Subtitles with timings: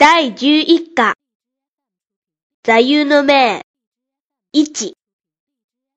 [0.00, 1.14] 第11課。
[2.62, 3.62] 座右の銘。
[4.54, 4.92] 1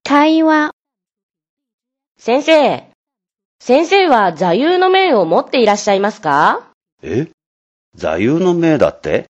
[0.03, 0.71] 会話、
[2.17, 2.83] 先生、
[3.59, 6.71] 先生は座右の銘を持っていらっしゃいますか？
[7.03, 7.29] え？
[7.93, 9.27] 座右の銘だって？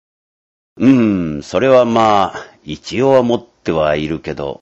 [0.77, 4.61] うーん、それはまあ、一応は持ってはいるけど、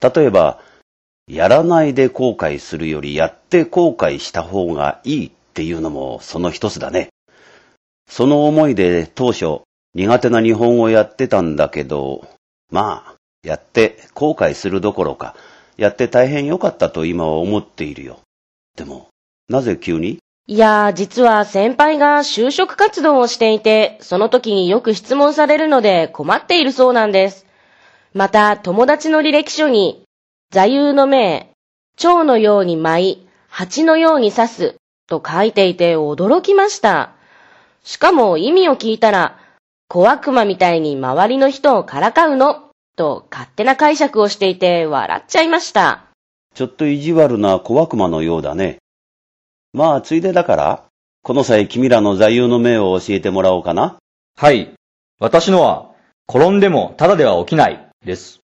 [0.00, 0.62] 例えば、
[1.28, 7.10] やらないで後悔するよりやって後悔した方がいいっていうのもその一つだね。
[8.08, 9.60] その思いで当初
[9.94, 12.26] 苦手な日本語やってたんだけど、
[12.70, 15.34] まあ、やって後悔するどころか、
[15.76, 18.20] やって大変良かったと今は思っているよ。
[18.76, 19.08] でも、
[19.48, 20.18] なぜ急に？
[20.48, 27.46] いや、実は先輩が就職活動をしていて、その時によく質問されるので困っているそうなんです。
[28.14, 30.04] また、友達の履歴書に、
[30.50, 31.50] 座右の銘、
[31.96, 34.76] 蝶のように舞い、蜂のように刺す、
[35.08, 37.15] と書いていて驚きました。
[37.86, 39.38] しかも意味を聞いたら、
[39.88, 46.06] 小悪魔みたいに周りの人をからかうの、と勝手な解釈をしていて笑っちゃいました。
[46.54, 48.78] ちょっと意地悪な小悪魔のようだね。
[49.72, 50.84] まあ、ついでだから、
[51.22, 53.98] この際君らの座右の銘を教えてもらおうかな。
[54.36, 54.72] はい。
[55.20, 55.90] 私のは、
[56.28, 58.40] 転んでもただでは起きない、です。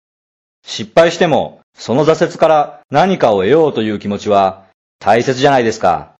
[0.64, 4.64] 失敗しても、その挫折から何かを得ようという気持ちは
[4.98, 6.14] 大切じゃないですか。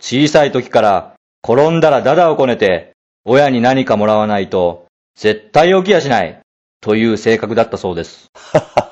[0.00, 1.11] 小さい時から
[1.44, 2.92] 転んだらダダをこねて、
[3.24, 6.40] 親に何かもらわないと、絶対起きやしない、
[6.80, 8.28] という性格だったそうです。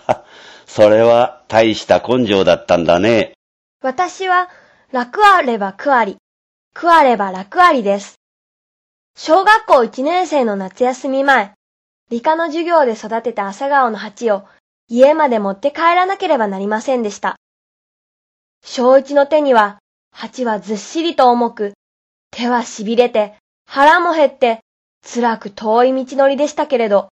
[0.67, 3.33] それは大した根性だったんだね。
[3.83, 4.49] 私は
[4.93, 6.17] 楽あれば苦あり、
[6.75, 8.17] 苦あれば楽ありです。
[9.17, 11.53] 小学校1年生の夏休み前、
[12.11, 14.45] 理科の授業で育てた朝顔の鉢を
[14.89, 17.37] 家まで持って帰らなければなりませんでした。
[18.65, 19.79] 小一の手には
[20.13, 21.75] 鉢はずっしりと重く、
[22.31, 23.35] 手は痺れて
[23.67, 24.61] 腹も減って
[25.05, 27.09] 辛く遠い道のりでしたけれど、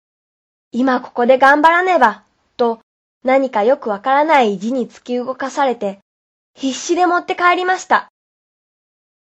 [0.73, 2.25] 今ここで頑張らねば、
[2.57, 2.81] と
[3.25, 6.01] 何かよくわからない意地に突き動かされて、
[6.55, 8.09] 必死で持って帰りました。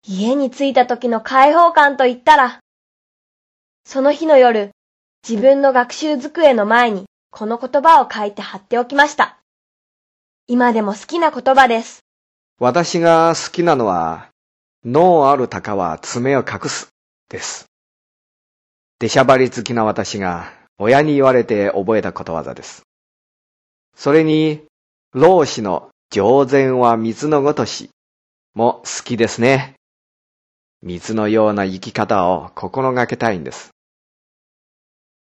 [0.06, 2.60] 家に着いた時の解放感と言ったら、
[3.86, 4.72] その日の夜、
[5.28, 9.38] 自分の学習机の前にこの言葉を書いて貼っておきました。
[10.48, 12.00] 今でも好きな言葉です。
[12.60, 14.31] 私が好きなのは、
[14.84, 16.90] 脳ある鷹は爪を隠す、
[17.30, 17.66] です。
[19.00, 22.82] 出しゃばり好きな私が親に言われて覚えたことわざです。
[23.96, 24.64] それに、
[25.14, 27.90] 老子の上善は水のごとし
[28.56, 29.76] も好きですね。
[30.82, 33.70] 水のような生き方を心がけたいんです。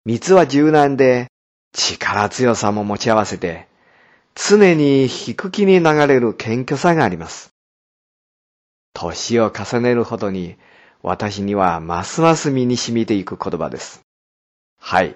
[0.06, 1.28] 水は柔軟で
[1.74, 3.68] 力強さも持ち合わせて
[4.34, 7.51] 常に引く気に流れる謙虚さがあります。
[8.94, 10.56] 年を重ねるほどに
[11.02, 14.02] 私にはますます身に染みていく言葉です。
[14.80, 15.16] はい。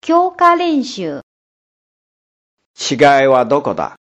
[0.00, 1.20] 強化練習。
[2.78, 3.96] 違いはどこだ？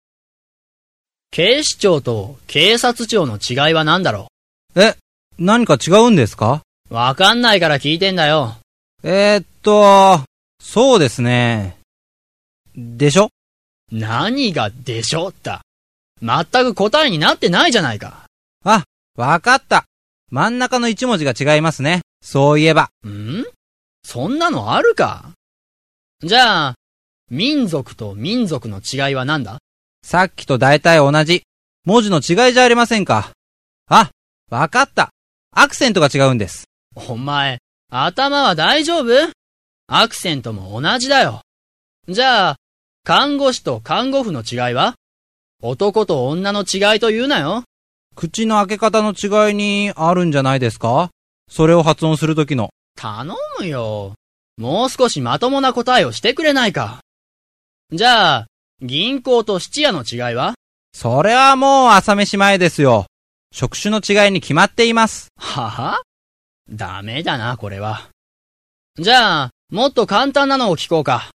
[1.32, 4.28] 警視庁と警察庁の違いは何だろ
[4.76, 4.96] え、
[5.40, 6.62] 何か違うんですか？
[6.92, 8.56] うわかんないから聞いてんだよ。
[9.04, 10.20] えー、っと、
[10.68, 11.78] そうですね。
[12.76, 13.30] でしょ？
[13.92, 15.30] 何がでしょ？
[15.30, 15.62] った。
[16.22, 18.26] 全く答えになってないじゃないか。
[18.66, 18.84] あ、
[19.16, 19.86] わかった。
[20.32, 22.02] 真ん中の一文字が違いますね。
[22.22, 22.90] そういえば。
[23.08, 23.46] ん？
[24.04, 25.32] そんなのあるか？
[26.22, 26.76] じゃあ、
[27.30, 29.60] 民族と民族の違いは何だ？
[30.04, 31.44] さっきと大体同じ。
[31.86, 33.32] 文字の違いじゃありませんか。
[33.88, 34.10] あ、
[34.50, 35.12] わかった。
[35.52, 36.66] アクセントが違うんです。
[36.96, 37.60] お前、
[37.92, 39.12] 頭は大丈夫？
[39.88, 41.42] アクセントも同じだよ。
[42.08, 42.56] じゃあ、
[43.04, 44.96] 看護師と看護婦の違いは？
[45.62, 47.64] 男と女の違いと言うなよ。
[48.16, 51.12] 口の開け方の違いにあるんじゃないですか？
[51.50, 52.70] それを発音するときの。
[52.96, 54.14] 頼むよ。
[54.58, 57.02] もう少しまともな答えをしてくれないか。
[57.92, 58.48] じゃあ、
[58.82, 60.56] 銀行と質屋の違いは？
[60.94, 63.06] それはもう朝飯前ですよ。
[63.52, 65.28] 職種の違いに決まっています。
[65.38, 66.02] はは？
[66.70, 68.10] ダメだな、これは。
[68.98, 71.32] じゃあ、もっと簡単なのを聞こうか。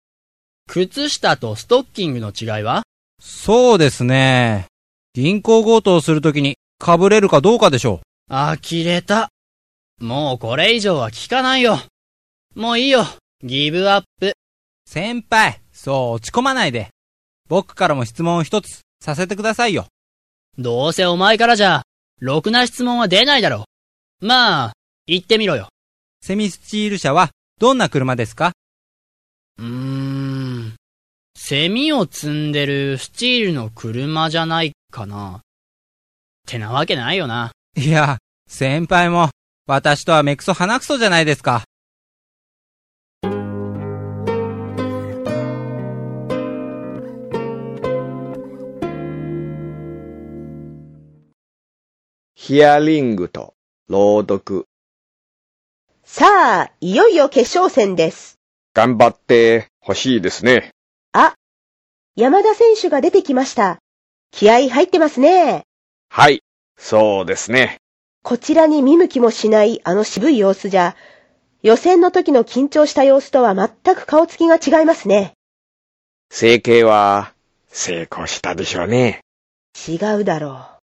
[0.68, 2.84] 靴下とストッキングの違いは？
[3.20, 4.66] そうですね。
[5.12, 8.00] 銀行強盗をするときに被れるかどうかでしょ
[8.30, 9.30] 呆れた。
[10.00, 11.80] もうこれ以上は聞かないよ。
[12.54, 13.06] もういいよ。
[13.42, 14.28] ギブアップ。
[14.28, 14.32] う。
[14.88, 16.90] 先輩、そう落ち込まないで。
[17.48, 19.86] 僕からも質問を一つさせてくださいよ。
[20.56, 21.82] どうせお前からじゃ、
[22.20, 23.64] ろくな質問は出ないだろ
[24.22, 24.26] う。
[24.26, 24.72] まあ、
[25.08, 25.70] 言ってみろよ。
[26.22, 28.52] セミスチール車はどんな車ですか？
[29.58, 30.76] うーん。
[31.36, 35.38] セミを積んでるスチールの車じゃないかな。
[35.38, 35.40] っ
[36.46, 37.50] てなわけないよな。
[37.76, 38.18] いや、
[38.48, 39.30] 先輩も、
[39.66, 41.64] 私とは目くそ鼻くそじゃないですか。
[52.36, 53.54] ヒアリングと
[53.88, 54.67] 朗読。
[56.10, 58.38] さあ、いよいよ決勝戦です。
[58.72, 60.70] 頑張ってほしいですね。
[61.12, 61.34] あ、
[62.16, 63.78] 山田選手が出てきました。
[64.30, 65.64] 気合入ってますね。
[66.08, 66.42] はい、
[66.78, 67.76] そうですね。
[68.24, 70.96] こちらに見向きもしないあの渋い様子じゃ、
[71.62, 75.34] 予選の時の緊張した様子とは全く顔つきが違いますね。
[76.30, 77.34] 整形は
[77.68, 79.20] 成功したでしょうね。
[79.86, 80.78] 違うだろ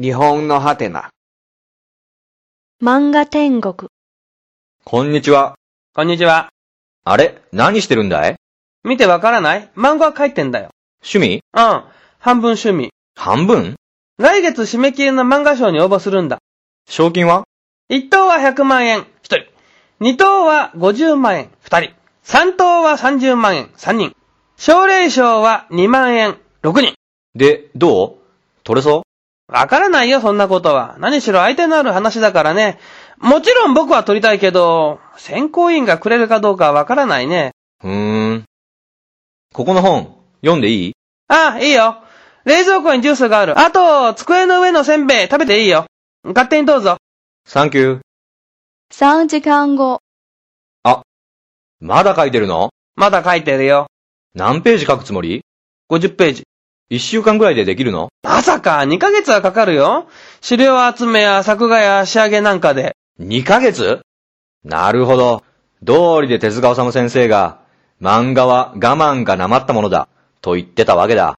[0.00, 1.10] 日本のハテナ。
[2.82, 3.90] 漫画天国。
[4.82, 5.56] こんにちは。
[5.94, 6.48] こんにちは。
[7.04, 7.42] あれ？
[7.52, 8.36] 何してるんだい？
[8.82, 9.68] 見てわからない？
[9.76, 10.70] 漫画描いてんだよ。
[11.02, 11.42] 趣味？
[11.52, 11.84] うん。
[12.18, 12.94] 半分趣味。
[13.14, 13.74] 半分？
[14.16, 16.38] 来月締め切りの漫画賞に応募するんだ。
[16.88, 17.44] 賞金は
[17.90, 19.36] ？1等は100万円、1人。
[20.00, 21.94] 2等は50万円、2人。
[22.24, 24.16] 3等は30万円、3人。
[24.56, 26.94] 奨励賞は2万円、6人。
[27.34, 28.16] で、どう？
[28.64, 29.02] 取れそ
[29.50, 30.96] わからないよ、そんなことは。
[30.98, 32.78] 何しろ相手のある話だからね。
[33.18, 37.50] もちろん僕は取りたいけど、選考委員がくれるかどうかはわからないね。
[37.82, 38.44] うーん。
[39.52, 40.92] ここの本、読んでいい？
[41.28, 42.02] ああ、いいよ。
[42.44, 43.58] 冷蔵庫にジュースがある。
[43.58, 45.86] あと、机の上のせんべい食べていいよ。
[46.24, 46.96] 勝手にどうぞ。
[47.44, 48.00] サンキュー。
[48.92, 50.00] 3時間後。
[51.82, 52.68] まだ書いてるの？
[52.94, 53.86] まだ書いてるよ。
[54.34, 55.40] 何ページ書くつもり
[55.90, 56.42] ？50ページ。
[56.90, 58.10] 一週間ぐらいでできるの？
[58.30, 60.06] まさか、2ヶ月はかかるよ。
[60.40, 62.94] 資料集めや作画や仕上げなんかで。
[63.18, 64.02] ?2 ヶ月？
[64.64, 65.42] なるほど。
[65.82, 67.58] 道理で手塚治虫先生が、
[68.00, 70.06] 漫画は我慢がなまったものだ、
[70.42, 71.39] と言ってたわけだ。